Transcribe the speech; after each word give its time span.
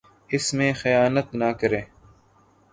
اس 0.29 0.45
میں 0.53 0.71
خیانت 0.81 1.27
نہ 1.39 1.49
کرے 1.59 1.81